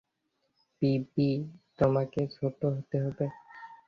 [0.81, 1.29] PB,
[1.79, 3.25] তোমাকে ছোটো হতে হবে।